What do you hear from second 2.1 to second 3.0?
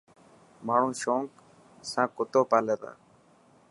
ڪتو پالي تا.